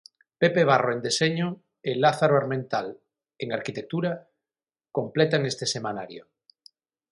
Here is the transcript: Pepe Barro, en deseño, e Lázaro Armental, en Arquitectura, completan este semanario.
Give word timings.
Pepe 0.41 0.63
Barro, 0.71 0.89
en 0.95 1.01
deseño, 1.07 1.47
e 1.89 1.91
Lázaro 2.03 2.35
Armental, 2.41 2.87
en 3.43 3.49
Arquitectura, 3.57 4.11
completan 4.95 5.45
este 5.51 5.65
semanario. 5.75 6.23